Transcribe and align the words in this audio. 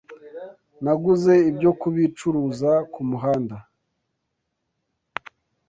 Naguze 0.83 1.33
ibyo 1.49 1.71
kubicuruza 1.81 2.71
kumuhanda. 2.93 3.57